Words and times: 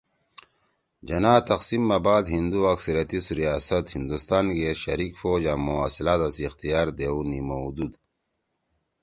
جناح 1.07 1.37
تقسیم 1.51 1.81
ما 1.89 1.97
بعد 2.05 2.23
ہندُو 2.35 2.61
اکثریتی 2.73 3.19
ریاست 3.39 3.83
”ہندوستان“ 3.95 4.45
گے 4.57 4.71
شریک 4.83 5.13
فوج 5.21 5.43
آں 5.51 5.59
موصلاتا 5.65 6.27
سی 6.35 6.43
اختیار 6.49 6.87
دیؤ 6.97 7.19
نیِمؤدُود 7.29 7.93